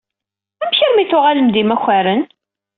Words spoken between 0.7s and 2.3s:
armi i tuɣalem d imakaren?